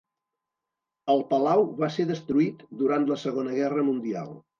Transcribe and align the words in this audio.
El 1.13 1.19
palau 1.33 1.61
va 1.81 1.89
ser 1.97 2.05
destruït 2.11 2.65
durant 2.79 3.05
la 3.11 3.19
Segona 3.25 3.55
Guerra 3.59 3.85
Mundial. 3.91 4.33